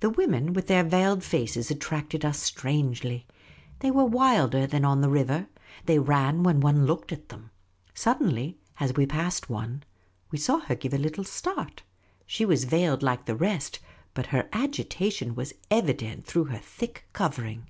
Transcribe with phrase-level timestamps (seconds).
[0.00, 3.26] The women with their veiled faces attracted us strangely.
[3.80, 5.48] They were wilder than on the river.
[5.84, 7.50] They ran when one looked at them.
[7.92, 9.82] Suddenly, as we passed one,
[10.30, 11.82] we saw her give a little start.
[12.24, 13.80] She was veiled like the rest,
[14.14, 17.66] but her agi tation was evident through her thick covering.